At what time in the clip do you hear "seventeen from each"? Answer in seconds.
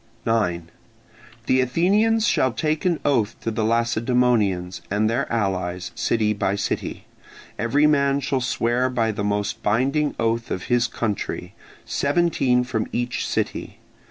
11.85-13.27